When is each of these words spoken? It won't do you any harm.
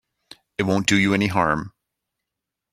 It 0.57 0.63
won't 0.63 0.87
do 0.87 0.97
you 0.99 1.13
any 1.13 1.27
harm. 1.27 1.73